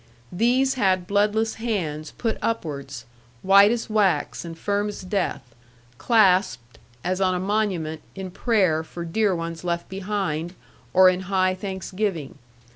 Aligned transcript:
These 0.31 0.73
had 0.81 1.05
bloodless 1.05 1.53
hands 1.61 2.09
put 2.17 2.39
upwards, 2.41 3.05
white 3.43 3.69
as 3.69 3.87
wax, 3.87 4.43
and 4.43 4.57
firm 4.57 4.89
as 4.89 5.03
death, 5.03 5.43
clasped 5.99 6.79
(as 7.03 7.21
on 7.21 7.35
a 7.35 7.39
monument) 7.39 8.01
in 8.15 8.31
prayer 8.31 8.83
for 8.83 9.05
dear 9.05 9.35
ones 9.35 9.63
left 9.63 9.89
behind, 9.89 10.55
or 10.91 11.07
in 11.07 11.21
high 11.29 11.53
thanksgiving. 11.53 12.39